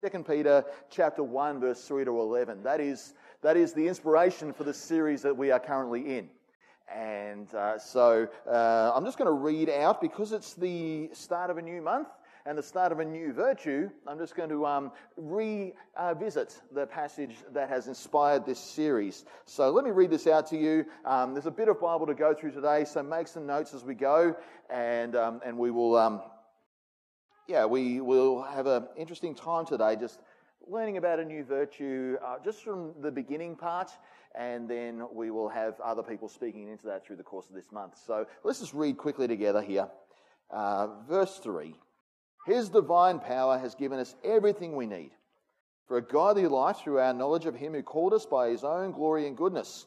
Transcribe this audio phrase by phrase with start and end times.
[0.00, 2.62] 2 Peter chapter 1, verse 3 to 11.
[2.62, 6.28] That is, that is the inspiration for the series that we are currently in.
[6.94, 11.58] And uh, so uh, I'm just going to read out because it's the start of
[11.58, 12.06] a new month
[12.46, 13.90] and the start of a new virtue.
[14.06, 19.24] I'm just going to um, revisit the passage that has inspired this series.
[19.46, 20.86] So let me read this out to you.
[21.04, 23.82] Um, there's a bit of Bible to go through today, so make some notes as
[23.82, 24.36] we go,
[24.70, 25.96] and um, and we will.
[27.48, 30.20] Yeah, we will have an interesting time today just
[30.66, 33.90] learning about a new virtue uh, just from the beginning part,
[34.34, 37.72] and then we will have other people speaking into that through the course of this
[37.72, 37.94] month.
[38.06, 39.88] So let's just read quickly together here.
[40.50, 41.74] Uh, verse 3
[42.44, 45.12] His divine power has given us everything we need
[45.86, 48.92] for a godly life through our knowledge of Him who called us by His own
[48.92, 49.86] glory and goodness.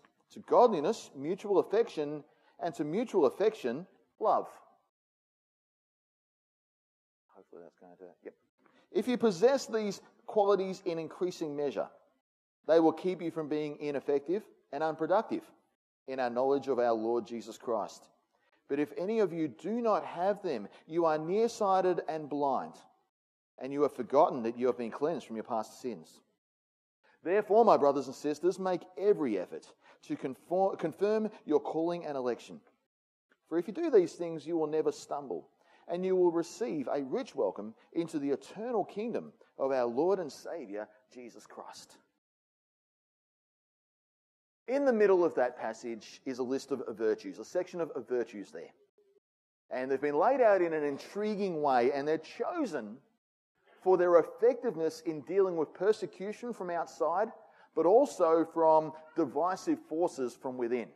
[0.33, 2.23] to godliness, mutual affection,
[2.63, 3.85] and to mutual affection,
[4.19, 4.47] love.
[7.35, 8.33] Hopefully that's going to, yep.
[8.91, 11.87] If you possess these qualities in increasing measure,
[12.67, 15.43] they will keep you from being ineffective and unproductive
[16.07, 18.07] in our knowledge of our Lord Jesus Christ.
[18.69, 22.73] But if any of you do not have them, you are nearsighted and blind,
[23.61, 26.21] and you have forgotten that you have been cleansed from your past sins.
[27.23, 29.67] Therefore, my brothers and sisters, make every effort
[30.07, 32.59] to conform, confirm your calling and election.
[33.47, 35.49] For if you do these things, you will never stumble,
[35.87, 40.31] and you will receive a rich welcome into the eternal kingdom of our Lord and
[40.31, 41.97] Savior, Jesus Christ.
[44.67, 48.51] In the middle of that passage is a list of virtues, a section of virtues
[48.51, 48.71] there.
[49.69, 52.97] And they've been laid out in an intriguing way, and they're chosen
[53.81, 57.29] for their effectiveness in dealing with persecution from outside
[57.75, 60.87] but also from divisive forces from within.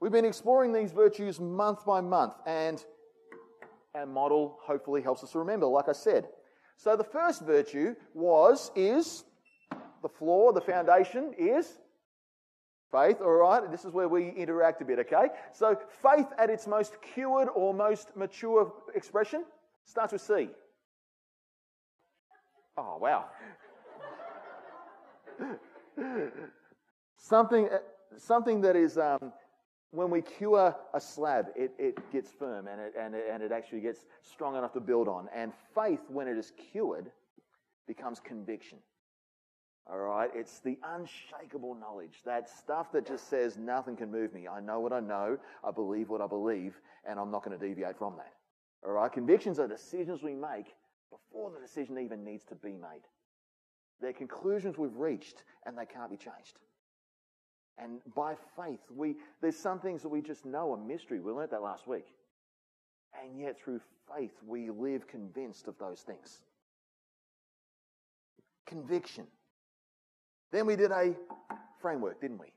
[0.00, 2.84] We've been exploring these virtues month by month, and
[3.94, 6.28] our model hopefully helps us remember, like I said.
[6.76, 9.24] So the first virtue was, is,
[10.02, 11.78] the floor, the foundation is
[12.92, 13.68] faith, all right?
[13.70, 15.28] This is where we interact a bit, okay?
[15.52, 19.44] So faith at its most cured or most mature expression
[19.84, 20.48] starts with C.
[22.76, 23.24] Oh, wow
[27.16, 27.68] something,
[28.16, 29.32] something that is, um,
[29.90, 33.52] when we cure a slab, it, it gets firm and it, and, it, and it
[33.52, 35.28] actually gets strong enough to build on.
[35.34, 37.10] And faith, when it is cured,
[37.86, 38.78] becomes conviction.
[39.90, 40.30] All right?
[40.34, 44.46] It's the unshakable knowledge, that stuff that just says nothing can move me.
[44.46, 46.78] I know what I know, I believe what I believe,
[47.08, 48.34] and I'm not going to deviate from that.
[48.84, 49.10] All right?
[49.10, 50.66] Convictions are decisions we make
[51.10, 53.06] before the decision even needs to be made.
[54.00, 56.58] They're conclusions we've reached and they can't be changed.
[57.78, 61.20] And by faith, we, there's some things that we just know are mystery.
[61.20, 62.06] We learned that last week.
[63.22, 63.80] And yet, through
[64.14, 66.40] faith, we live convinced of those things.
[68.66, 69.26] Conviction.
[70.50, 71.14] Then we did a
[71.80, 72.52] framework, didn't we?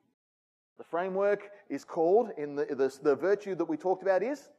[0.78, 4.50] The framework is called, in the, the, the virtue that we talked about is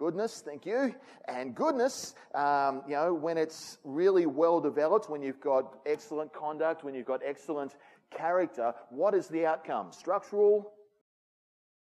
[0.00, 0.94] Goodness, thank you.
[1.28, 6.82] And goodness, um, you know, when it's really well developed, when you've got excellent conduct,
[6.82, 7.76] when you've got excellent
[8.10, 9.92] character, what is the outcome?
[9.92, 10.72] Structural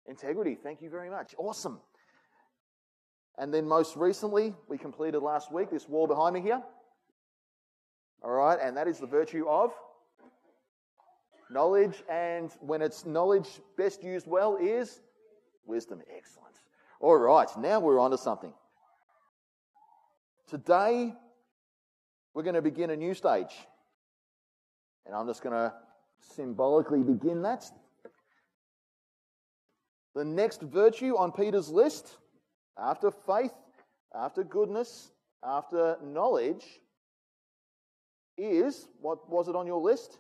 [0.05, 0.57] integrity.
[0.61, 1.33] Thank you very much.
[1.37, 1.79] Awesome.
[3.37, 6.61] And then most recently, we completed last week this wall behind me here.
[8.21, 9.71] All right, and that is the virtue of
[11.49, 12.03] knowledge.
[12.11, 13.47] And when it's knowledge
[13.77, 14.99] best used well, is
[15.65, 16.01] wisdom.
[16.13, 16.48] Excellent.
[16.99, 18.53] All right, now we're on to something.
[20.49, 21.13] Today,
[22.33, 23.53] we're going to begin a new stage.
[25.05, 25.73] And I'm just going to
[26.35, 27.63] symbolically begin that.
[30.13, 32.17] The next virtue on Peter's list,
[32.77, 33.53] after faith,
[34.13, 35.11] after goodness,
[35.41, 36.65] after knowledge,
[38.37, 40.17] is what was it on your list?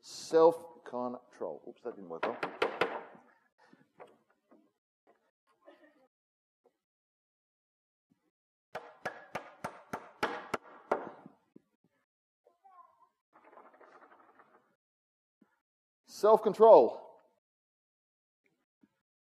[0.00, 1.62] Self control.
[1.68, 2.36] Oops, that didn't work well.
[16.06, 17.00] Self control.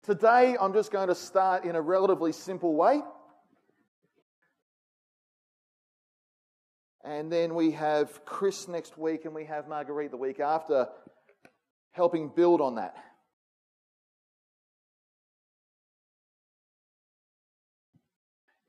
[0.03, 3.03] Today, I'm just going to start in a relatively simple way.
[7.05, 10.89] And then we have Chris next week, and we have Marguerite the week after,
[11.99, 12.97] helping build on that.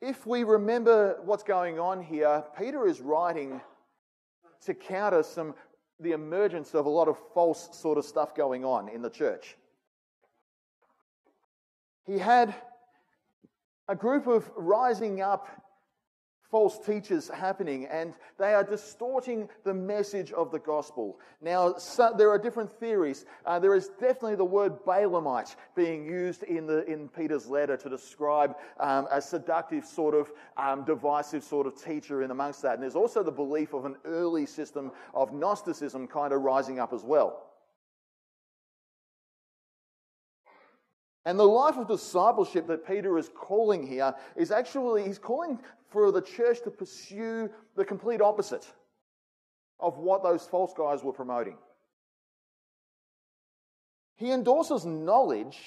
[0.02, 3.62] If we remember what's going on here, Peter is writing
[4.66, 5.56] to counter some
[6.02, 9.56] the emergence of a lot of false sort of stuff going on in the church
[12.10, 12.56] he had
[13.88, 15.48] a group of rising up
[16.50, 21.20] false teachers happening and they are distorting the message of the gospel.
[21.42, 23.26] Now, so, there are different theories.
[23.46, 27.90] Uh, there is definitely the word Balaamite being used in, the, in Peter's letter to
[27.90, 32.74] describe um, a seductive sort of um, divisive sort of teacher in amongst that.
[32.74, 36.94] And there's also the belief of an early system of Gnosticism kind of rising up
[36.94, 37.46] as well.
[41.26, 45.60] And the life of discipleship that Peter is calling here is actually, he's calling
[45.90, 48.68] for the church to pursue the complete opposite
[49.80, 51.58] of what those false guys were promoting.
[54.16, 55.58] He endorses knowledge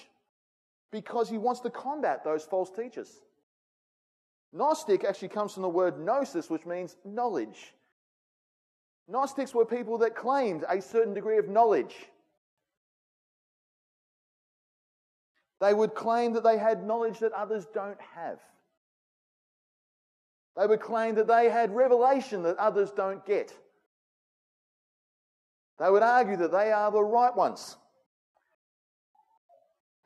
[0.91, 3.21] because he wants to combat those false teachers.
[4.53, 7.75] Gnostic actually comes from the word gnosis, which means knowledge.
[9.09, 11.95] Gnostics were people that claimed a certain degree of knowledge.
[15.61, 18.39] They would claim that they had knowledge that others don't have.
[20.57, 23.57] They would claim that they had revelation that others don't get.
[25.79, 27.77] They would argue that they are the right ones.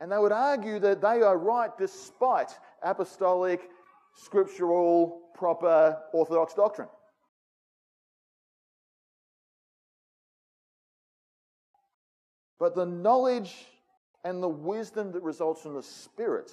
[0.01, 3.69] And they would argue that they are right despite apostolic,
[4.15, 6.89] scriptural, proper, orthodox doctrine.
[12.59, 13.55] But the knowledge
[14.25, 16.51] and the wisdom that results from the Spirit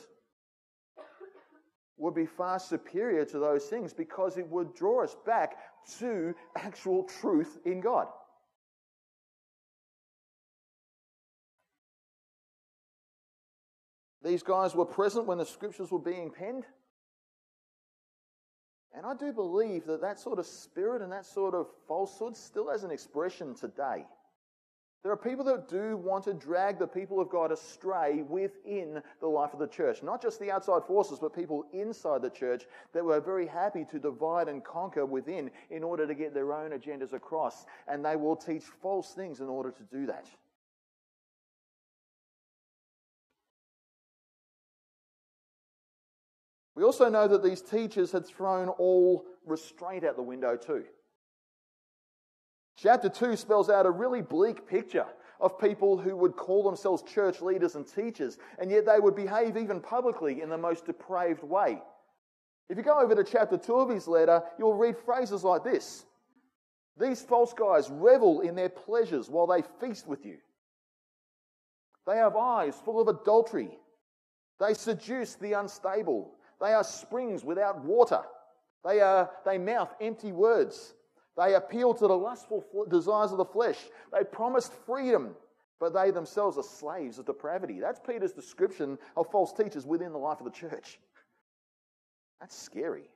[1.98, 5.58] would be far superior to those things because it would draw us back
[6.00, 8.08] to actual truth in God.
[14.24, 16.64] These guys were present when the scriptures were being penned.
[18.96, 22.70] And I do believe that that sort of spirit and that sort of falsehood still
[22.70, 24.06] has an expression today.
[25.04, 29.28] There are people that do want to drag the people of God astray within the
[29.28, 30.02] life of the church.
[30.02, 32.64] Not just the outside forces, but people inside the church
[32.94, 36.72] that were very happy to divide and conquer within in order to get their own
[36.72, 37.66] agendas across.
[37.86, 40.26] And they will teach false things in order to do that.
[46.76, 50.86] We also know that these teachers had thrown all restraint out the window, too.
[52.84, 55.06] Chapter 2 spells out a really bleak picture
[55.40, 59.56] of people who would call themselves church leaders and teachers, and yet they would behave
[59.56, 61.82] even publicly in the most depraved way.
[62.68, 66.04] If you go over to chapter 2 of his letter, you'll read phrases like this
[67.00, 70.40] These false guys revel in their pleasures while they feast with you.
[72.06, 73.80] They have eyes full of adultery.
[74.60, 76.34] They seduce the unstable.
[76.60, 78.24] They are springs without water.
[78.84, 80.96] They, are, they mouth empty words.
[81.38, 83.78] They appeal to the lustful desires of the flesh.
[84.12, 85.36] They promised freedom,
[85.80, 87.80] but they themselves are slaves of depravity.
[87.80, 91.00] That's Peter's description of false teachers within the life of the church.
[92.40, 93.10] That's scary.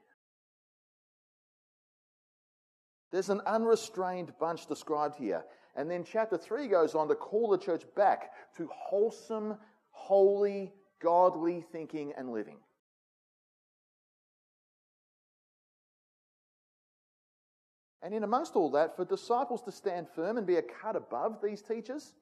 [3.12, 5.44] There's an unrestrained bunch described here.
[5.76, 9.58] And then chapter 3 goes on to call the church back to wholesome,
[9.92, 12.58] holy, godly thinking and living.
[18.08, 21.42] And in amongst all that, for disciples to stand firm and be a cut above
[21.44, 22.14] these teachers,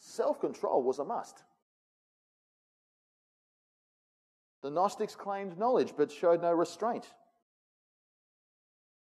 [0.00, 1.44] self control was a must.
[4.64, 7.06] The Gnostics claimed knowledge but showed no restraint.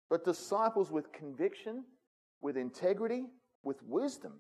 [0.10, 1.84] But disciples with conviction,
[2.42, 3.28] with integrity,
[3.62, 4.34] with wisdom,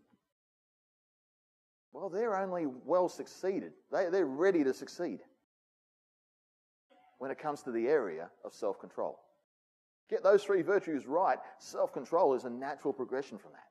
[1.93, 3.73] well, they're only well succeeded.
[3.91, 5.19] They, they're ready to succeed
[7.19, 9.19] when it comes to the area of self control.
[10.09, 13.67] Get those three virtues right, self control is a natural progression from that.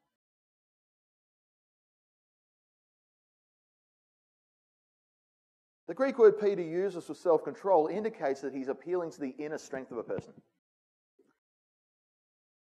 [5.89, 9.59] The Greek word Peter uses for self control indicates that he's appealing to the inner
[9.59, 10.33] strength of a person.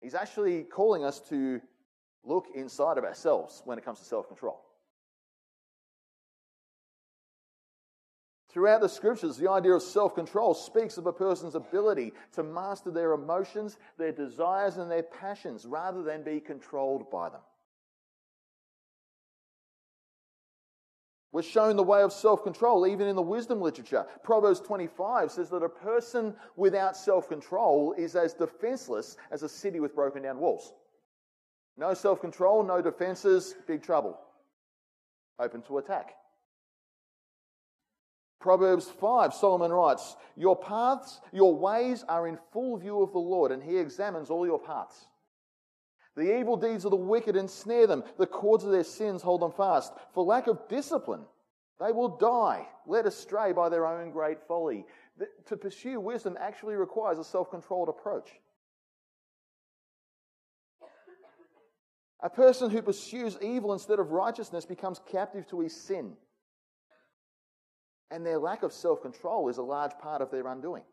[0.02, 1.62] He's actually calling us to
[2.24, 4.62] look inside of ourselves when it comes to self control.
[8.56, 12.90] Throughout the scriptures, the idea of self control speaks of a person's ability to master
[12.90, 17.42] their emotions, their desires, and their passions rather than be controlled by them.
[21.34, 24.06] We're shown the way of self control, even in the wisdom literature.
[24.24, 29.82] Proverbs 25 says that a person without self control is as defenseless as a city
[29.82, 30.72] with broken down walls.
[31.76, 34.18] No self control, no defenses, big trouble.
[35.40, 36.16] Open to attack.
[38.46, 43.52] Proverbs 5, Solomon writes, Your paths, your ways are in full view of the Lord,
[43.52, 45.08] and he examines all your paths.
[46.16, 48.04] The evil deeds of the wicked ensnare them.
[48.20, 49.94] The cords of their sins hold them fast.
[50.14, 51.22] For lack of discipline,
[51.80, 54.86] they will die, led astray by their own great folly.
[55.48, 58.30] To pursue wisdom actually requires a self controlled approach.
[62.22, 66.16] A person who pursues evil instead of righteousness becomes captive to his sin.
[68.16, 70.84] And their lack of self control is a large part of their undoing.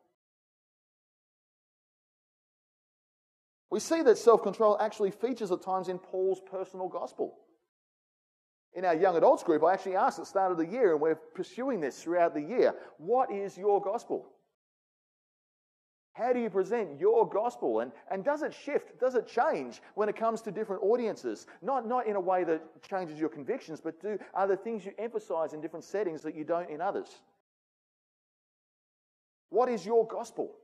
[3.71, 7.39] We see that self control actually features at times in Paul's personal gospel.
[8.75, 11.01] In our young adults group, I actually asked at the start of the year, and
[11.01, 14.27] we're pursuing this throughout the year what is your gospel?
[16.15, 17.81] How do you present your gospel?
[17.81, 19.01] And, and does it shift?
[19.01, 21.47] Does it change when it comes to different audiences?
[21.63, 24.93] Not, not in a way that changes your convictions, but do, are there things you
[24.99, 27.09] emphasize in different settings that you don't in others?
[29.49, 30.55] What is your gospel?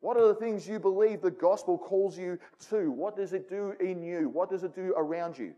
[0.00, 2.90] What are the things you believe the gospel calls you to?
[2.90, 4.28] What does it do in you?
[4.28, 5.54] What does it do around you?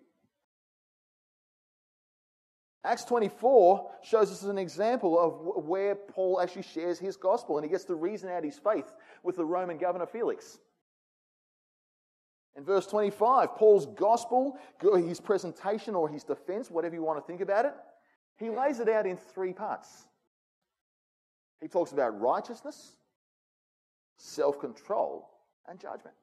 [2.87, 7.71] Acts 24 shows us an example of where Paul actually shares his gospel and he
[7.71, 8.93] gets to reason out his faith
[9.25, 10.61] with the Roman governor Felix.
[12.55, 17.41] In verse 25, Paul's gospel, his presentation or his defense, whatever you want to think
[17.41, 17.75] about it,
[18.37, 20.05] he lays it out in three parts.
[21.61, 22.93] He talks about righteousness,
[24.17, 25.29] self control,
[25.69, 26.15] and judgment.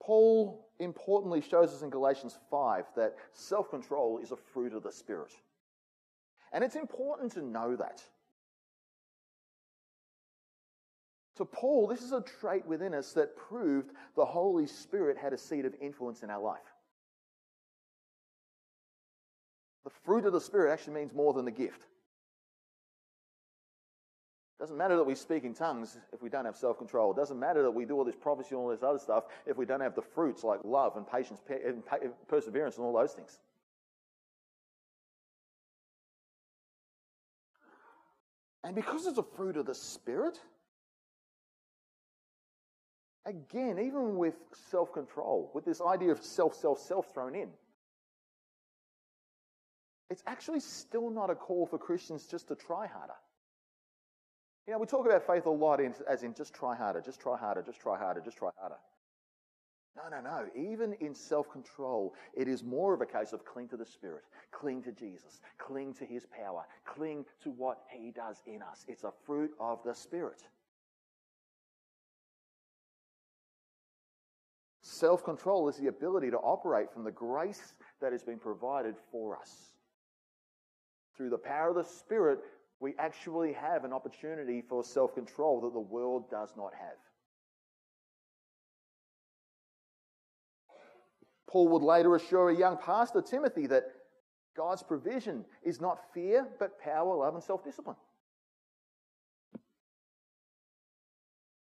[0.00, 4.92] Paul importantly shows us in Galatians 5 that self control is a fruit of the
[4.92, 5.32] Spirit.
[6.52, 8.02] And it's important to know that.
[11.36, 15.38] To Paul, this is a trait within us that proved the Holy Spirit had a
[15.38, 16.60] seed of influence in our life.
[19.84, 21.86] The fruit of the Spirit actually means more than the gift.
[24.58, 27.12] Doesn't matter that we speak in tongues if we don't have self control.
[27.12, 29.58] It doesn't matter that we do all this prophecy and all this other stuff if
[29.58, 31.82] we don't have the fruits like love and patience and
[32.26, 33.38] perseverance and all those things.
[38.64, 40.40] And because it's a fruit of the Spirit,
[43.26, 44.36] again, even with
[44.70, 47.50] self control, with this idea of self, self, self thrown in,
[50.08, 53.14] it's actually still not a call for Christians just to try harder.
[54.66, 57.20] You know, we talk about faith a lot in, as in just try harder, just
[57.20, 58.76] try harder, just try harder, just try harder.
[59.96, 60.46] No, no, no.
[60.54, 64.24] Even in self control, it is more of a case of cling to the Spirit,
[64.50, 68.84] cling to Jesus, cling to His power, cling to what He does in us.
[68.88, 70.42] It's a fruit of the Spirit.
[74.82, 79.36] Self control is the ability to operate from the grace that has been provided for
[79.36, 79.74] us.
[81.16, 82.40] Through the power of the Spirit,
[82.80, 86.98] we actually have an opportunity for self control that the world does not have.
[91.48, 93.84] Paul would later assure a young pastor, Timothy, that
[94.56, 97.96] God's provision is not fear, but power, love, and self discipline.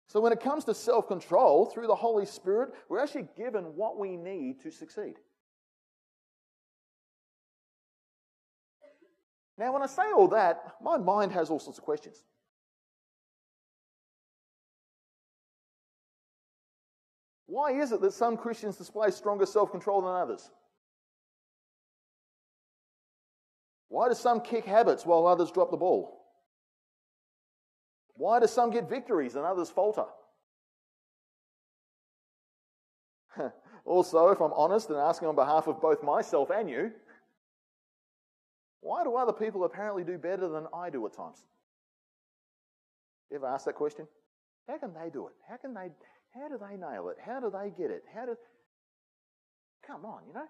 [0.07, 3.99] So, when it comes to self control through the Holy Spirit, we're actually given what
[3.99, 5.15] we need to succeed.
[9.57, 12.23] Now, when I say all that, my mind has all sorts of questions.
[17.47, 20.49] Why is it that some Christians display stronger self control than others?
[23.87, 26.21] Why do some kick habits while others drop the ball?
[28.15, 30.05] Why do some get victories and others falter?
[33.85, 36.91] also, if I'm honest and asking on behalf of both myself and you,
[38.85, 41.43] why do other people apparently do better than I do at times?
[43.31, 44.07] You ever ask that question?
[44.67, 45.33] How can they do it?
[45.49, 45.89] How can they
[46.35, 47.17] how do they nail it?
[47.25, 48.03] How do they get it?
[48.13, 48.35] How do
[49.87, 50.45] Come on, you know?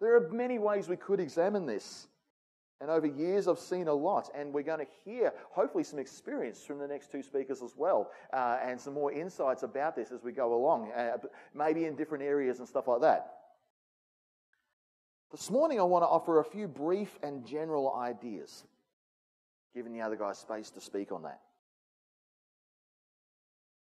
[0.00, 2.06] There are many ways we could examine this.
[2.82, 4.28] And over years, I've seen a lot.
[4.34, 8.10] And we're going to hear, hopefully, some experience from the next two speakers as well,
[8.32, 11.18] uh, and some more insights about this as we go along, uh,
[11.54, 13.41] maybe in different areas and stuff like that.
[15.32, 18.64] This morning, I want to offer a few brief and general ideas,
[19.74, 21.40] giving the other guys space to speak on that.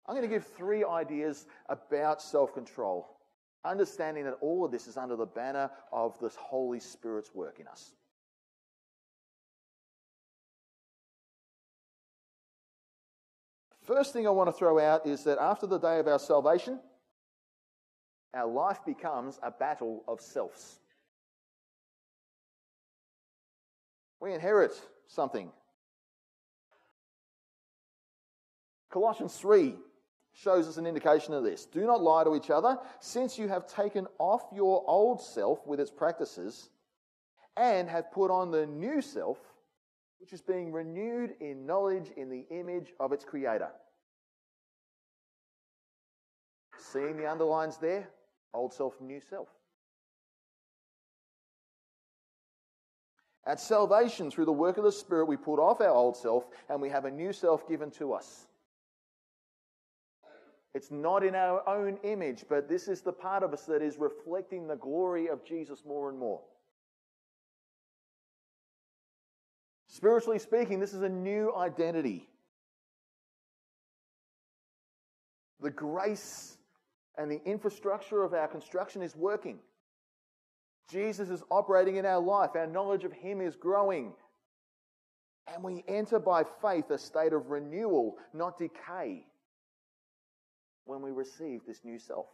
[0.05, 3.17] I'm going to give three ideas about self control,
[3.65, 7.67] understanding that all of this is under the banner of this Holy Spirit's work in
[7.67, 7.93] us.
[13.81, 16.79] First thing I want to throw out is that after the day of our salvation,
[18.35, 20.77] our life becomes a battle of selves.
[24.23, 24.71] We inherit
[25.07, 25.51] something.
[28.89, 29.75] Colossians 3
[30.31, 31.65] shows us an indication of this.
[31.65, 35.81] Do not lie to each other, since you have taken off your old self with
[35.81, 36.69] its practices
[37.57, 39.39] and have put on the new self,
[40.19, 43.71] which is being renewed in knowledge in the image of its creator.
[46.77, 48.07] Seeing the underlines there?
[48.53, 49.49] Old self, new self.
[53.45, 56.81] At salvation, through the work of the Spirit, we put off our old self and
[56.81, 58.47] we have a new self given to us.
[60.73, 63.97] It's not in our own image, but this is the part of us that is
[63.97, 66.41] reflecting the glory of Jesus more and more.
[69.87, 72.27] Spiritually speaking, this is a new identity.
[75.59, 76.57] The grace
[77.17, 79.59] and the infrastructure of our construction is working.
[80.89, 82.51] Jesus is operating in our life.
[82.55, 84.13] Our knowledge of Him is growing.
[85.53, 89.25] And we enter by faith a state of renewal, not decay
[90.85, 92.27] when we receive this new self.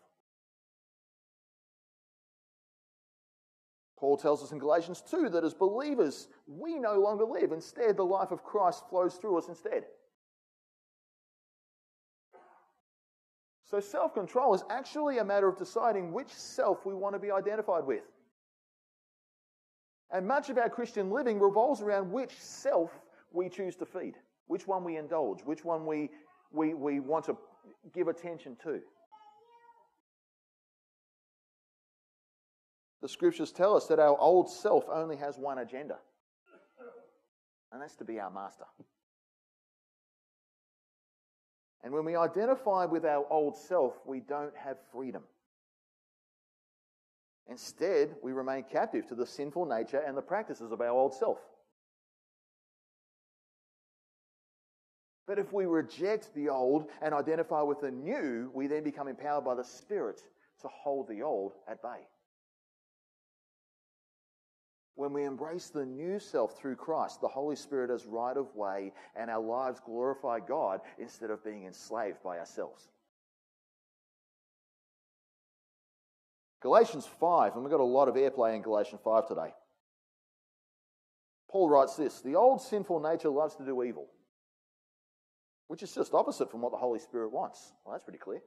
[3.98, 7.51] Paul tells us in Galatians 2 that as believers, we no longer live.
[7.51, 9.84] Instead, the life of Christ flows through us instead.
[13.65, 17.29] So, self control is actually a matter of deciding which self we want to be
[17.29, 18.03] identified with.
[20.12, 22.92] And much of our Christian living revolves around which self
[23.32, 24.16] we choose to feed,
[24.48, 26.10] which one we indulge, which one we,
[26.51, 27.38] we, we want to
[27.94, 28.80] give attention to.
[33.01, 35.98] The scriptures tell us that our old self only has one agenda,
[37.72, 38.65] and that's to be our master.
[41.82, 45.24] And when we identify with our old self, we don't have freedom.
[47.49, 51.39] Instead, we remain captive to the sinful nature and the practices of our old self.
[55.25, 59.45] But if we reject the old and identify with the new, we then become empowered
[59.45, 60.23] by the Spirit
[60.62, 62.07] to hold the old at bay.
[64.95, 68.91] When we embrace the new self through Christ, the Holy Spirit has right of way
[69.15, 72.89] and our lives glorify God instead of being enslaved by ourselves.
[76.62, 79.54] Galatians 5, and we've got a lot of airplay in Galatians 5 today.
[81.50, 84.08] Paul writes this The old sinful nature loves to do evil
[85.69, 87.74] which is just opposite from what the Holy Spirit wants.
[87.86, 88.41] Well, that's pretty clear.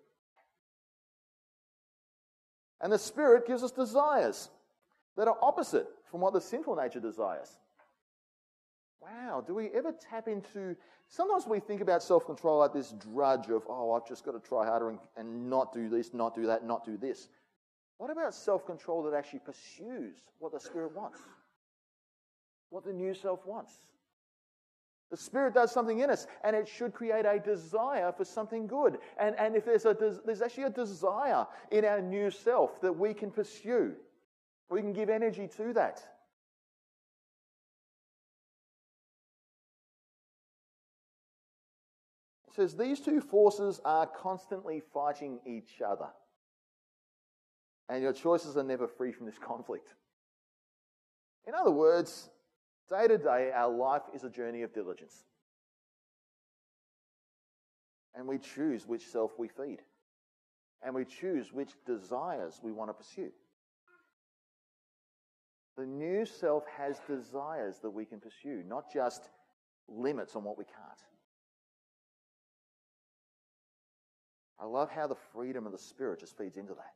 [2.80, 4.50] And the Spirit gives us desires
[5.16, 7.56] that are opposite from what the sinful nature desires.
[9.00, 10.74] Wow, do we ever tap into.
[11.08, 14.40] Sometimes we think about self control like this drudge of, oh, I've just got to
[14.40, 17.28] try harder and, and not do this, not do that, not do this.
[18.02, 21.20] What about self control that actually pursues what the Spirit wants?
[22.70, 23.78] What the new self wants?
[25.12, 28.98] The Spirit does something in us, and it should create a desire for something good.
[29.20, 33.14] And, and if there's, a, there's actually a desire in our new self that we
[33.14, 33.94] can pursue,
[34.68, 36.02] we can give energy to that.
[42.48, 46.08] It says these two forces are constantly fighting each other.
[47.92, 49.92] And your choices are never free from this conflict.
[51.46, 52.30] In other words,
[52.92, 55.24] Day to day, our life is a journey of diligence.
[58.14, 59.80] And we choose which self we feed.
[60.84, 63.30] And we choose which desires we want to pursue.
[65.78, 69.30] The new self has desires that we can pursue, not just
[69.88, 71.02] limits on what we can't.
[74.60, 76.92] I love how the freedom of the Spirit just feeds into that.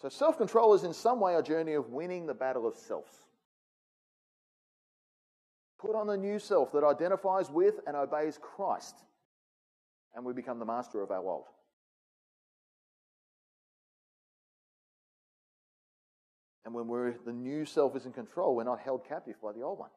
[0.00, 3.12] So self control is in some way a journey of winning the battle of selves.
[5.78, 8.96] Put on the new self that identifies with and obeys Christ,
[10.14, 11.44] and we become the master of our world.
[16.64, 19.62] And when we're, the new self is in control, we're not held captive by the
[19.62, 19.90] old one.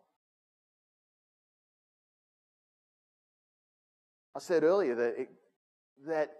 [4.36, 5.28] I said earlier that,
[6.08, 6.32] that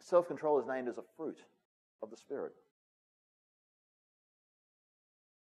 [0.00, 1.38] self control is named as a fruit
[2.02, 2.52] of the Spirit.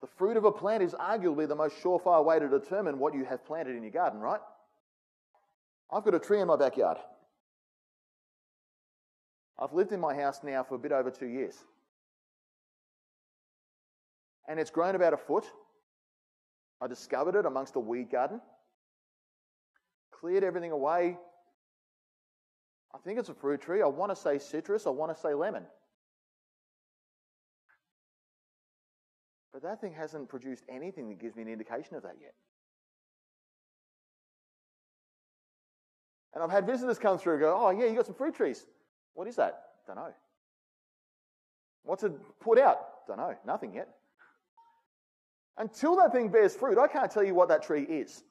[0.02, 3.26] The fruit of a plant is arguably the most surefire way to determine what you
[3.26, 4.40] have planted in your garden, right?
[5.92, 6.98] I've got a tree in my backyard.
[9.58, 11.56] I've lived in my house now for a bit over two years.
[14.48, 15.46] And it's grown about a foot.
[16.82, 18.40] I discovered it amongst a weed garden,
[20.12, 21.18] cleared everything away.
[22.96, 23.82] I think it's a fruit tree.
[23.82, 25.66] I want to say citrus, I want to say lemon.
[29.60, 32.34] But that thing hasn't produced anything that gives me an indication of that yet.
[36.34, 38.66] And I've had visitors come through and go, Oh, yeah, you got some fruit trees.
[39.16, 39.62] What is that?
[39.86, 40.14] Don't know.
[41.84, 43.06] What's it put out?
[43.08, 43.36] Don't know.
[43.46, 43.90] Nothing yet.
[45.58, 48.24] Until that thing bears fruit, I can't tell you what that tree is.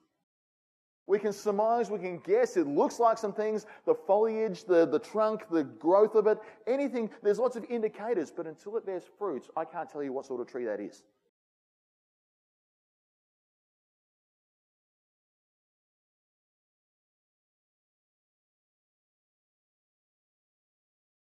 [1.06, 2.56] We can surmise, we can guess.
[2.56, 7.10] It looks like some things the foliage, the, the trunk, the growth of it, anything.
[7.22, 10.40] There's lots of indicators, but until it bears fruit, I can't tell you what sort
[10.40, 11.02] of tree that is.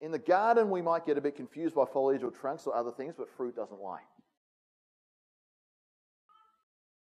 [0.06, 2.91] In the garden, we might get a bit confused by foliage or trunks or other
[2.91, 4.02] things, but fruit doesn't lie.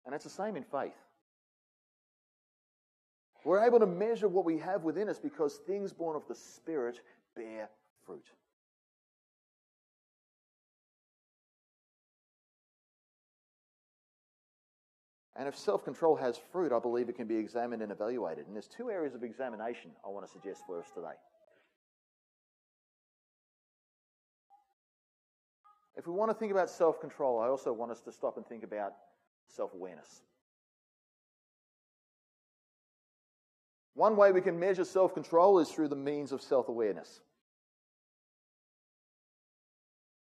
[0.08, 0.97] And it's the same in faith.
[3.45, 6.99] We're able to measure what we have within us because things born of the Spirit
[7.36, 7.69] bear
[8.08, 8.25] fruit.
[15.36, 18.47] And if self control has fruit, I believe it can be examined and evaluated.
[18.47, 21.13] And there's two areas of examination I want to suggest for us today.
[25.99, 28.47] If we want to think about self control, I also want us to stop and
[28.47, 28.93] think about
[29.49, 30.21] self awareness.
[33.95, 37.19] One way we can measure self control is through the means of self awareness.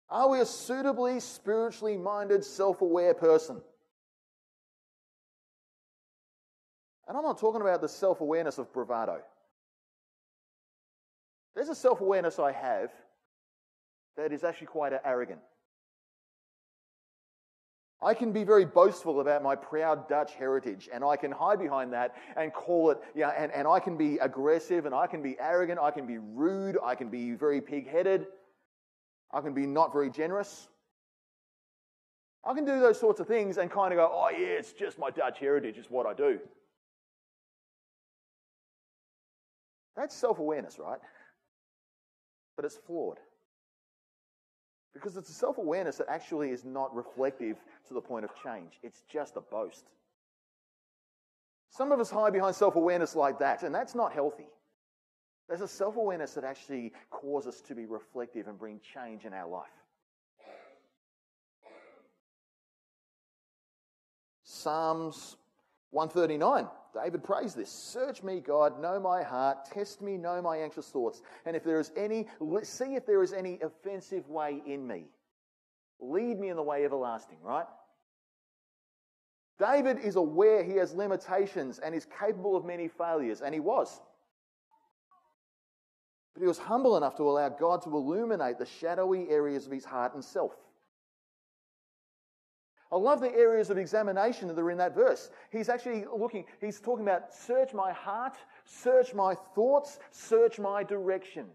[0.09, 3.61] Are we a suitably spiritually minded, self aware person?
[7.07, 9.20] And I'm not talking about the self awareness of bravado.
[11.55, 12.90] There's a self awareness I have
[14.21, 15.41] that is actually quite arrogant.
[18.03, 21.93] I can be very boastful about my proud Dutch heritage, and I can hide behind
[21.93, 25.37] that and call it, yeah, and, and I can be aggressive and I can be
[25.39, 28.27] arrogant, I can be rude, I can be very pig headed,
[29.33, 30.69] I can be not very generous.
[32.43, 34.99] I can do those sorts of things and kind of go, oh, yeah, it's just
[34.99, 36.39] my Dutch heritage, it's what I do.
[39.95, 41.01] That's self awareness, right?
[42.57, 43.19] But it's flawed.
[44.92, 48.72] Because it's a self awareness that actually is not reflective to the point of change.
[48.83, 49.87] It's just a boast.
[51.70, 54.48] Some of us hide behind self awareness like that, and that's not healthy.
[55.48, 59.33] There's a self awareness that actually causes us to be reflective and bring change in
[59.33, 59.68] our life.
[64.44, 65.37] Psalms
[65.90, 70.88] 139 David prays this Search me, God, know my heart, test me, know my anxious
[70.88, 71.22] thoughts.
[71.46, 72.26] And if there is any,
[72.62, 75.05] see if there is any offensive way in me.
[76.00, 77.66] Lead me in the way everlasting, right?
[79.59, 84.00] David is aware he has limitations and is capable of many failures, and he was.
[86.35, 89.85] But he was humble enough to allow God to illuminate the shadowy areas of his
[89.85, 90.53] heart and self.
[92.92, 95.31] I love the areas of examination that are in that verse.
[95.50, 101.46] He's actually looking, he's talking about search my heart, search my thoughts, search my direction.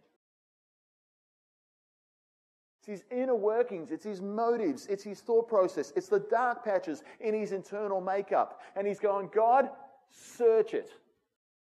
[2.79, 7.03] It's his inner workings, it's his motives, it's his thought process, it's the dark patches
[7.19, 8.61] in his internal makeup.
[8.75, 9.69] And he's going, God,
[10.11, 10.91] search it.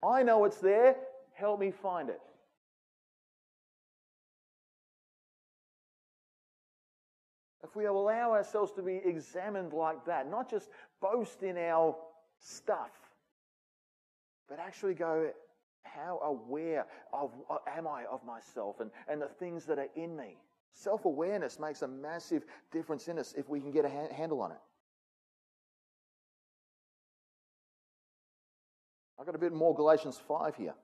[0.03, 0.97] I know it's there,
[1.35, 2.21] help me find it.
[7.65, 10.69] If we allow ourselves to be examined like that, not just
[11.01, 11.97] boast in our
[12.41, 12.91] stuff,
[14.49, 15.31] but actually go,
[15.85, 20.17] how aware of, uh, am I of myself and, and the things that are in
[20.17, 20.37] me?
[20.75, 24.41] Self awareness makes a massive difference in us if we can get a ha- handle
[24.41, 24.61] on it.
[29.21, 30.75] I've got a bit more Galatians 5 here.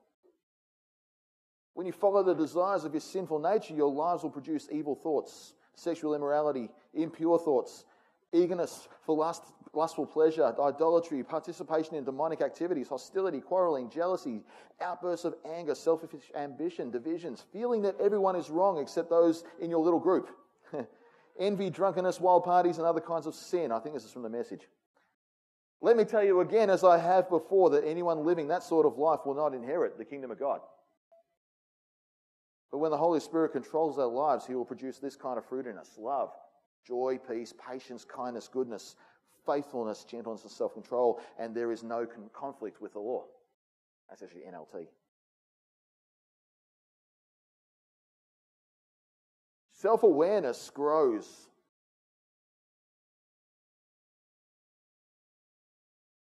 [1.73, 5.53] When you follow the desires of your sinful nature, your lives will produce evil thoughts
[5.79, 7.85] sexual immorality, impure thoughts,
[8.33, 14.41] eagerness for lust, lustful pleasure, idolatry, participation in demonic activities, hostility, quarreling, jealousy,
[14.81, 19.83] outbursts of anger, selfish ambition, divisions, feeling that everyone is wrong except those in your
[19.83, 20.29] little group,
[21.39, 23.71] envy, drunkenness, wild parties, and other kinds of sin.
[23.71, 24.67] I think this is from the message.
[25.81, 28.97] Let me tell you again, as I have before, that anyone living that sort of
[28.97, 30.59] life will not inherit the kingdom of God.
[32.71, 35.65] But when the Holy Spirit controls our lives, He will produce this kind of fruit
[35.65, 36.31] in us love,
[36.85, 38.95] joy, peace, patience, kindness, goodness,
[39.45, 41.19] faithfulness, gentleness, and self control.
[41.39, 43.25] And there is no con- conflict with the law.
[44.09, 44.87] That's actually NLT.
[49.73, 51.47] Self awareness grows.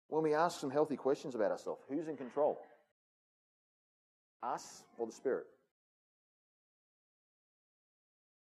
[0.09, 2.59] When we ask some healthy questions about ourselves, who's in control?
[4.41, 5.45] Us or the Spirit?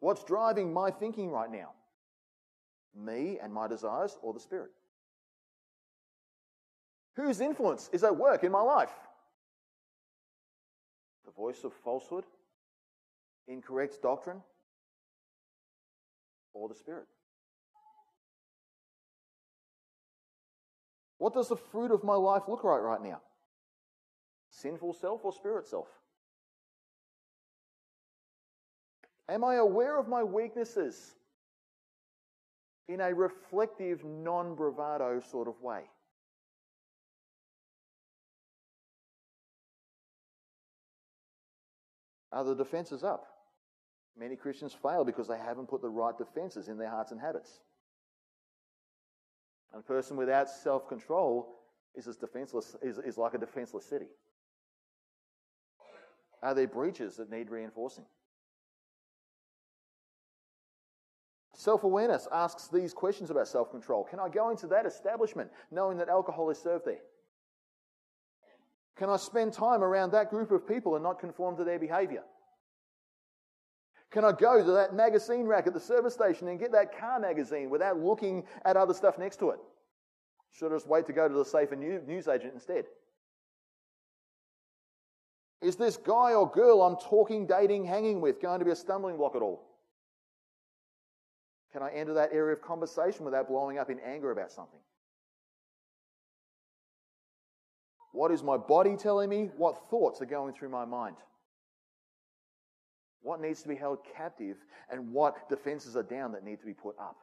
[0.04, 1.70] What's driving my thinking right now?
[2.94, 4.72] Me and my desires or the Spirit?
[7.16, 8.92] Whose influence is at work in my life?
[11.24, 12.26] The voice of falsehood?
[13.48, 14.42] Incorrect doctrine?
[16.54, 17.08] Or the Spirit?
[21.18, 23.22] What does the fruit of my life look like right now?
[24.50, 25.88] Sinful self or spirit self?
[29.34, 31.16] Am I aware of my weaknesses
[32.88, 35.82] in a reflective, non bravado sort of way?
[42.32, 43.26] Are the defenses up?
[44.16, 47.60] Many Christians fail because they haven't put the right defenses in their hearts and habits.
[49.74, 51.56] And a person without self control
[51.96, 54.10] is, defenseless, is, is like a defenseless city.
[56.44, 58.06] Are there breaches that need reinforcing?
[61.64, 64.04] Self awareness asks these questions about self control.
[64.04, 67.00] Can I go into that establishment knowing that alcohol is served there?
[68.98, 72.24] Can I spend time around that group of people and not conform to their behavior?
[74.12, 77.18] Can I go to that magazine rack at the service station and get that car
[77.18, 79.60] magazine without looking at other stuff next to it?
[80.52, 82.84] Should I just wait to go to the safer news agent instead?
[85.62, 89.16] Is this guy or girl I'm talking, dating, hanging with going to be a stumbling
[89.16, 89.73] block at all?
[91.74, 94.80] Can I enter that area of conversation without blowing up in anger about something?
[98.12, 99.50] What is my body telling me?
[99.58, 101.16] What thoughts are going through my mind?
[103.24, 104.58] What needs to be held captive
[104.92, 107.18] and what defenses are down that need to be put up?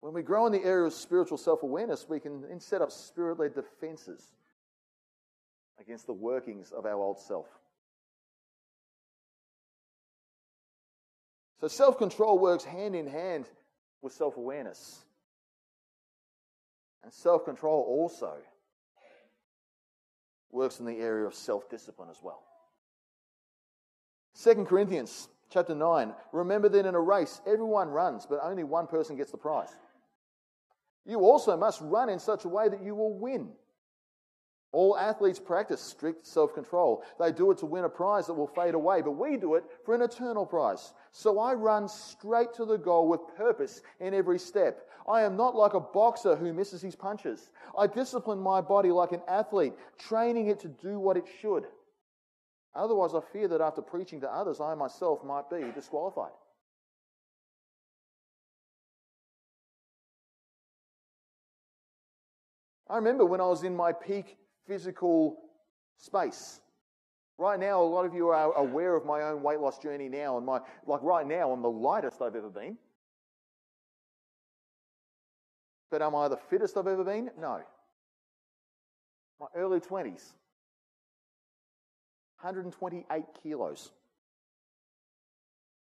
[0.00, 2.90] When we grow in the area of spiritual self awareness, we can then set up
[2.90, 4.32] spirit led defenses
[5.78, 7.59] against the workings of our old self.
[11.60, 13.46] So self control works hand in hand
[14.02, 15.04] with self awareness.
[17.02, 18.32] And self control also
[20.50, 22.42] works in the area of self discipline as well.
[24.42, 29.16] 2 Corinthians chapter 9 Remember that in a race, everyone runs, but only one person
[29.16, 29.74] gets the prize.
[31.04, 33.50] You also must run in such a way that you will win.
[34.72, 37.02] All athletes practice strict self control.
[37.18, 39.64] They do it to win a prize that will fade away, but we do it
[39.84, 40.92] for an eternal prize.
[41.10, 44.86] So I run straight to the goal with purpose in every step.
[45.08, 47.50] I am not like a boxer who misses his punches.
[47.76, 51.66] I discipline my body like an athlete, training it to do what it should.
[52.72, 56.30] Otherwise, I fear that after preaching to others, I myself might be disqualified.
[62.88, 64.36] I remember when I was in my peak
[64.70, 65.36] physical
[65.96, 66.60] space.
[67.38, 70.36] Right now, a lot of you are aware of my own weight loss journey now,
[70.36, 72.76] and my like right now, I'm the lightest I've ever been.
[75.90, 77.30] But am I the fittest I've ever been?
[77.36, 77.60] No.
[79.40, 80.34] My early 20s,
[82.40, 83.90] 128 kilos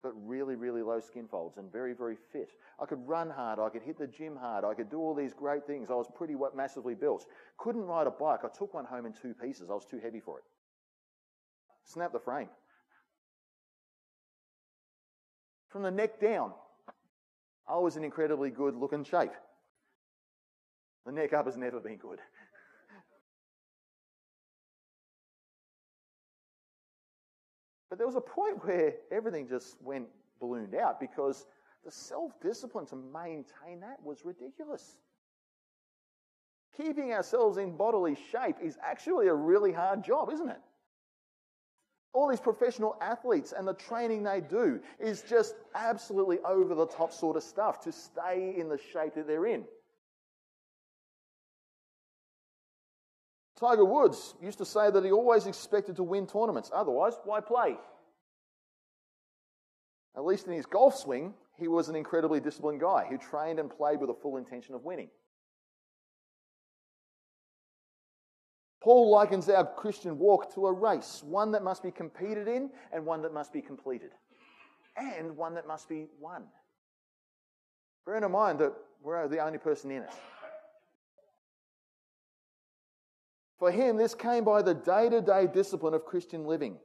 [0.05, 2.51] but really, really low skin folds and very, very fit.
[2.79, 3.59] I could run hard.
[3.59, 4.63] I could hit the gym hard.
[4.63, 5.89] I could do all these great things.
[5.91, 7.25] I was pretty massively built.
[7.57, 8.41] Couldn't ride a bike.
[8.45, 9.71] I took one home in two pieces.
[9.71, 10.45] I was too heavy for it.
[11.85, 12.51] Snap the frame.
[15.71, 16.53] From the neck down,
[17.67, 19.33] I was in incredibly good looking shape.
[21.07, 22.19] The neck up has never been good.
[27.95, 30.09] But there was a point where everything just went
[30.41, 31.47] ballooned out because
[31.85, 34.97] the self discipline to maintain that was ridiculous.
[36.77, 40.59] Keeping ourselves in bodily shape is actually a really hard job, isn't it?
[42.13, 47.13] All these professional athletes and the training they do is just absolutely over the top
[47.13, 49.63] sort of stuff to stay in the shape that they're in.
[53.59, 56.71] Tiger Woods used to say that he always expected to win tournaments.
[56.75, 57.77] Otherwise, why play?
[60.17, 63.71] At least in his golf swing, he was an incredibly disciplined guy who trained and
[63.71, 65.09] played with a full intention of winning.
[68.83, 73.07] Paul likens our Christian walk to a race, one that must be competed in and
[73.07, 74.11] one that must be completed,
[74.97, 76.45] and one that must be won.
[78.05, 80.11] Bear in mind that we're the only person in it.
[83.65, 86.77] For him, this came by the day to day discipline of Christian living.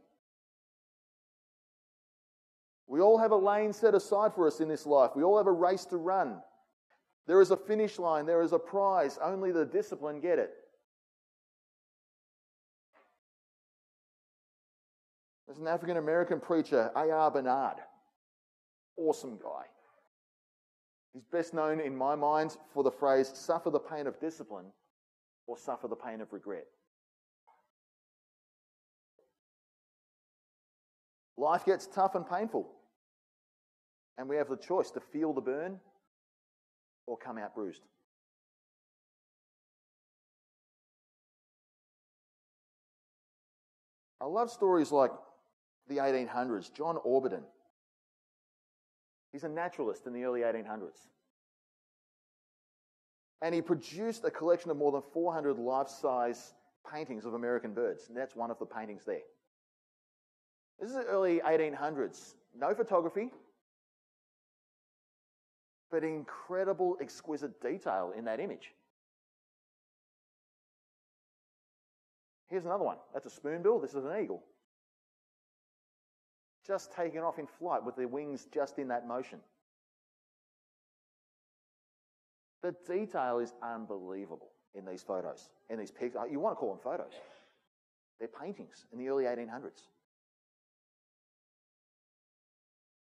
[2.88, 5.12] We all have a lane set aside for us in this life.
[5.14, 6.40] We all have a race to run.
[7.28, 9.20] There is a finish line, there is a prize.
[9.22, 10.52] Only the discipline get it.
[15.48, 17.30] There's an African American preacher, A.R.
[17.30, 17.76] Bernard.
[18.96, 19.66] Awesome guy.
[21.14, 24.68] He's best known in my mind for the phrase, suffer the pain of discipline
[25.50, 26.68] or suffer the pain of regret.
[31.38, 32.70] Life gets tough and painful.
[34.20, 35.80] And we have the choice to feel the burn
[37.08, 37.82] or come out bruised.
[44.22, 45.12] I love stories like
[45.88, 46.72] the 1800s.
[46.72, 47.44] John Audubon.
[49.32, 51.08] He's a naturalist in the early 1800s.
[53.42, 56.54] And he produced a collection of more than 400 life size
[56.92, 58.08] paintings of American birds.
[58.10, 59.22] And that's one of the paintings there.
[60.80, 62.34] This is the early 1800s.
[62.58, 63.32] No photography,
[65.92, 68.74] but incredible, exquisite detail in that image.
[72.48, 72.98] Here's another one.
[73.14, 73.80] That's a spoonbill.
[73.80, 74.44] This is an eagle.
[76.66, 79.40] Just taken off in flight with their wings just in that motion.
[82.62, 86.22] The detail is unbelievable in these photos, in these pictures.
[86.22, 87.14] Uh, you want to call them photos.
[88.20, 89.88] They're paintings in the early 1800s.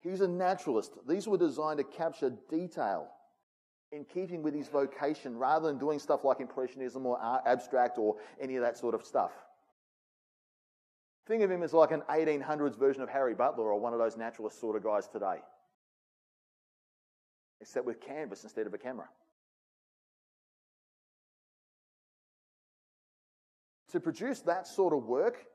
[0.00, 0.92] He's a naturalist.
[1.06, 3.08] These were designed to capture detail
[3.92, 8.56] in keeping with his vocation rather than doing stuff like Impressionism or abstract or any
[8.56, 9.32] of that sort of stuff.
[11.26, 14.16] Think of him as like an 1800s version of Harry Butler or one of those
[14.16, 15.36] naturalist sort of guys today,
[17.60, 19.08] except with canvas instead of a camera.
[23.92, 25.46] To produce that sort of work,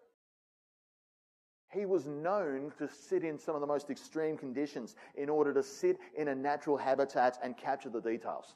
[1.74, 5.64] he was known to sit in some of the most extreme conditions in order to
[5.64, 8.56] sit in a natural habitat and capture the details.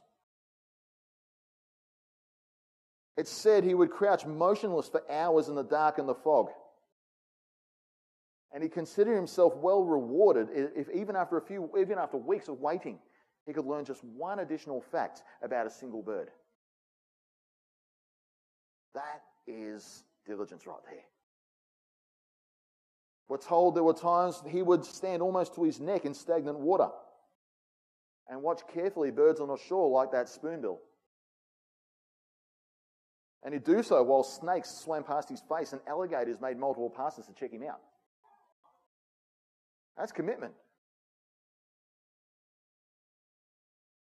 [3.18, 6.50] It said he would crouch motionless for hours in the dark and the fog.
[8.54, 12.60] And he considered himself well rewarded if even after a few, even after weeks of
[12.60, 13.00] waiting,
[13.46, 16.30] he could learn just one additional fact about a single bird.
[18.94, 21.04] That is diligence right there.
[23.28, 26.90] We're told there were times he would stand almost to his neck in stagnant water
[28.30, 30.80] and watch carefully birds on the shore like that spoonbill.
[33.44, 37.26] And he'd do so while snakes swam past his face and alligators made multiple passes
[37.26, 37.80] to check him out.
[39.98, 40.54] That's commitment.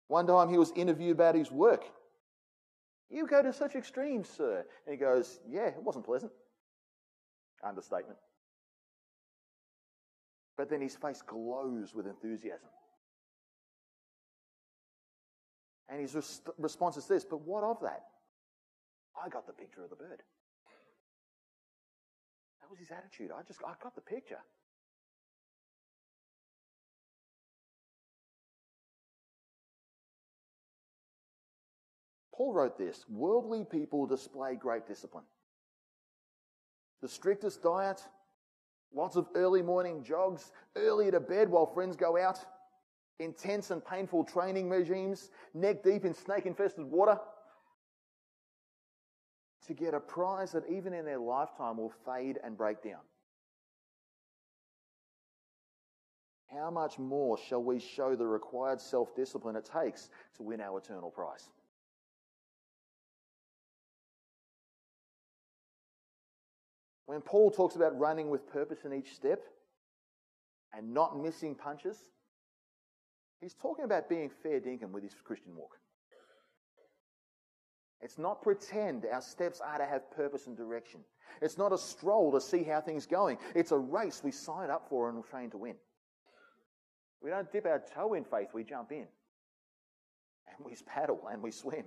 [0.08, 1.84] One time he was interviewed about his work.
[3.08, 4.64] You go to such extremes, sir.
[4.86, 6.32] And he goes, Yeah, it wasn't pleasant.
[7.64, 8.18] Understatement.
[10.56, 12.68] But then his face glows with enthusiasm.
[15.88, 18.02] And his response is this But what of that?
[19.22, 20.22] I got the picture of the bird.
[22.60, 23.30] That was his attitude.
[23.36, 24.40] I just, I got the picture.
[32.36, 35.24] Paul wrote this Worldly people display great discipline.
[37.02, 38.02] The strictest diet,
[38.96, 42.38] Lots of early morning jogs, early to bed while friends go out,
[43.18, 47.18] intense and painful training regimes, neck deep in snake infested water,
[49.66, 53.00] to get a prize that even in their lifetime will fade and break down.
[56.46, 60.78] How much more shall we show the required self discipline it takes to win our
[60.78, 61.50] eternal prize?
[67.06, 69.42] When Paul talks about running with purpose in each step
[70.76, 71.96] and not missing punches,
[73.40, 75.78] he's talking about being fair dinkum with his Christian walk.
[78.02, 81.00] It's not pretend our steps are to have purpose and direction.
[81.40, 83.38] It's not a stroll to see how things going.
[83.54, 85.76] It's a race we sign up for and train to win.
[87.22, 89.06] We don't dip our toe in faith, we jump in.
[90.48, 91.84] And we paddle and we swim.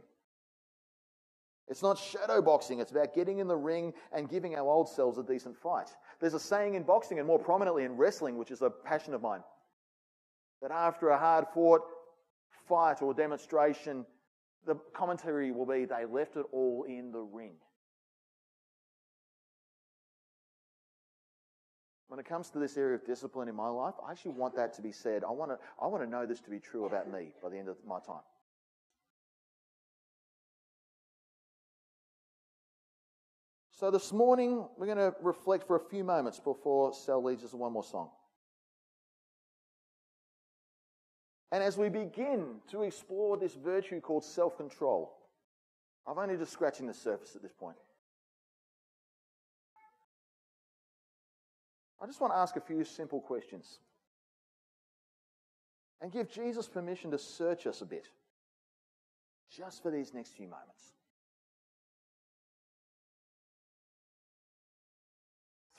[1.70, 5.20] It's not shadow boxing, it's about getting in the ring and giving our old selves
[5.20, 5.90] a decent fight.
[6.20, 9.22] There's a saying in boxing and more prominently in wrestling, which is a passion of
[9.22, 9.44] mine,
[10.64, 11.82] that after a hard fought
[12.68, 14.06] fight or demonstration,
[14.66, 17.54] the commentary will be they left it all in the ring.
[22.08, 24.74] When it comes to this area of discipline in my life, I actually want that
[24.74, 25.24] to be said.
[25.24, 27.58] I want to, I want to know this to be true about me by the
[27.60, 28.24] end of my time.
[33.80, 37.54] So this morning, we're going to reflect for a few moments before Sal leads us
[37.54, 38.10] one more song.
[41.54, 45.14] And as we begin to explore this virtue called self control,
[46.06, 47.78] I've only just scratching the surface at this point.
[52.02, 53.80] I just want to ask a few simple questions
[56.02, 58.10] and give Jesus permission to search us a bit
[59.50, 60.99] just for these next few moments.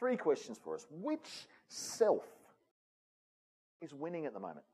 [0.00, 0.86] Three questions for us.
[0.90, 2.24] Which self
[3.82, 4.64] is winning at the moment?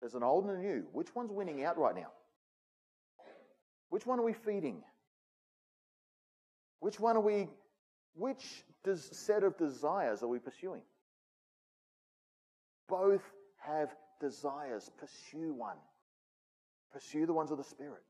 [0.00, 0.86] There's an old and a new.
[0.92, 2.12] Which one's winning out right now?
[3.90, 4.82] Which one are we feeding?
[6.78, 7.48] Which one are we,
[8.14, 8.64] which
[8.94, 10.82] set of desires are we pursuing?
[12.88, 13.22] Both
[13.58, 14.90] have desires.
[14.96, 15.76] Pursue one.
[16.92, 18.02] Pursue the ones of the Spirit.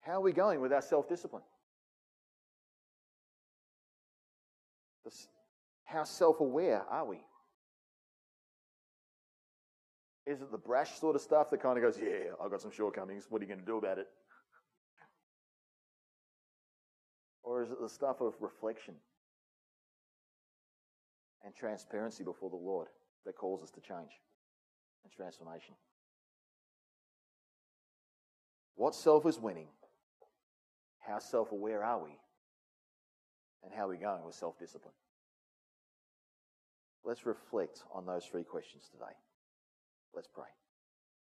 [0.00, 1.42] How are we going with our self discipline?
[5.84, 7.18] How self aware are we?
[10.26, 12.70] Is it the brash sort of stuff that kind of goes, yeah, I've got some
[12.70, 13.26] shortcomings.
[13.28, 14.06] What are you going to do about it?
[17.42, 18.94] Or is it the stuff of reflection
[21.44, 22.86] and transparency before the Lord
[23.26, 24.12] that calls us to change
[25.02, 25.74] and transformation?
[28.76, 29.68] What self is winning?
[31.00, 32.16] How self aware are we?
[33.62, 34.94] And how are we going with self discipline?
[37.04, 39.12] Let's reflect on those three questions today.
[40.14, 40.48] Let's pray.